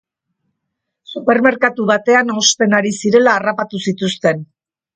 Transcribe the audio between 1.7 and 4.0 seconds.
batean osten ari zirela harrapatu